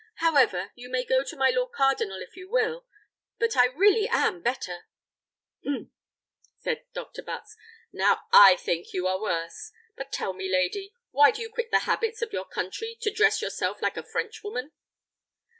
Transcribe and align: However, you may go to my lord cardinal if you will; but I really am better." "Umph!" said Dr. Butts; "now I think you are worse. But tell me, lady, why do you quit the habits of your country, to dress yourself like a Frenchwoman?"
However, 0.15 0.71
you 0.73 0.89
may 0.89 1.05
go 1.05 1.21
to 1.23 1.35
my 1.37 1.51
lord 1.51 1.73
cardinal 1.73 2.23
if 2.23 2.35
you 2.35 2.49
will; 2.49 2.87
but 3.37 3.55
I 3.55 3.65
really 3.67 4.07
am 4.09 4.41
better." 4.41 4.87
"Umph!" 5.63 5.91
said 6.57 6.85
Dr. 6.91 7.21
Butts; 7.21 7.55
"now 7.93 8.21
I 8.33 8.55
think 8.55 8.93
you 8.93 9.05
are 9.05 9.21
worse. 9.21 9.71
But 9.95 10.11
tell 10.11 10.33
me, 10.33 10.49
lady, 10.51 10.95
why 11.11 11.29
do 11.29 11.39
you 11.43 11.51
quit 11.51 11.69
the 11.69 11.81
habits 11.85 12.23
of 12.23 12.33
your 12.33 12.45
country, 12.45 12.97
to 13.01 13.11
dress 13.11 13.43
yourself 13.43 13.79
like 13.83 13.95
a 13.95 14.01
Frenchwoman?" 14.01 14.71